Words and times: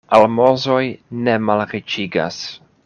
Almozoj 0.17 0.87
ne 1.29 1.37
malriĉigas. 1.51 2.45